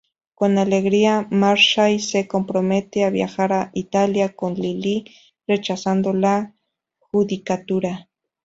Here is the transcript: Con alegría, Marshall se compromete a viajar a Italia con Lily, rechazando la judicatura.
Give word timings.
Con 0.33 0.57
alegría, 0.57 1.27
Marshall 1.29 1.99
se 1.99 2.27
compromete 2.27 3.03
a 3.03 3.11
viajar 3.11 3.53
a 3.53 3.69
Italia 3.75 4.33
con 4.35 4.55
Lily, 4.55 5.05
rechazando 5.45 6.11
la 6.11 6.55
judicatura. 6.97 8.09